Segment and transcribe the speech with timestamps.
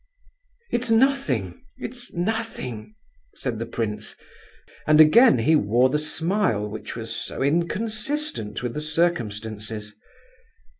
[0.71, 2.95] "It's nothing, it's nothing!"
[3.35, 4.15] said the prince,
[4.87, 9.93] and again he wore the smile which was so inconsistent with the circumstances.